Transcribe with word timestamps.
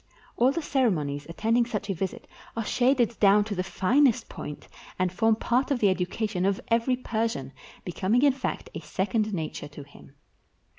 All 0.35 0.51
the 0.51 0.63
ceremonies 0.63 1.27
attending 1.29 1.67
such 1.67 1.87
a 1.87 1.93
visit 1.93 2.27
are 2.57 2.65
shaded 2.65 3.19
down 3.19 3.43
to 3.43 3.53
the 3.53 3.61
finest 3.61 4.27
point, 4.29 4.67
and 4.97 5.13
form 5.13 5.35
part 5.35 5.69
of 5.69 5.77
the 5.77 5.89
education 5.89 6.43
of 6.43 6.59
every 6.69 6.95
Persian, 6.95 7.53
becoming 7.85 8.23
in 8.23 8.33
fact 8.33 8.71
a 8.73 8.79
second 8.81 9.31
nature 9.31 9.67
to 9.67 9.83
him. 9.83 10.15